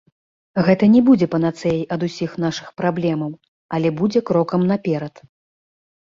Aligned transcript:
Гэта 0.67 0.85
не 0.93 1.01
будзе 1.09 1.25
панацэяй 1.33 1.83
ад 1.95 2.05
усіх 2.07 2.31
нашых 2.45 2.71
праблемаў, 2.81 3.35
але 3.77 3.91
будзе 3.99 4.19
крокам 4.31 4.61
наперад. 4.71 5.21